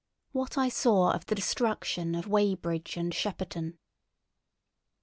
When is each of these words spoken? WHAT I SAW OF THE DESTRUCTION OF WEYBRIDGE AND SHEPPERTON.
WHAT 0.31 0.57
I 0.57 0.67
SAW 0.67 1.11
OF 1.11 1.27
THE 1.27 1.35
DESTRUCTION 1.35 2.15
OF 2.15 2.25
WEYBRIDGE 2.27 2.97
AND 2.97 3.13
SHEPPERTON. 3.13 3.77